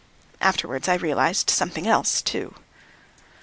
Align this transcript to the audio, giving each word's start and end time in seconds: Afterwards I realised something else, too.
Afterwards 0.41 0.87
I 0.87 0.95
realised 0.95 1.51
something 1.51 1.85
else, 1.85 2.23
too. 2.23 2.55